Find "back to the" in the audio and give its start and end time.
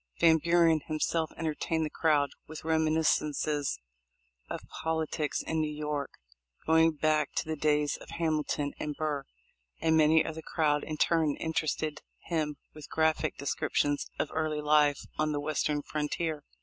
6.93-7.55